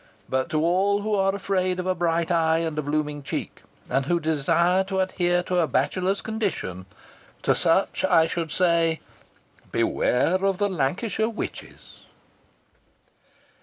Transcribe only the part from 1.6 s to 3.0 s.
of a bright eye and a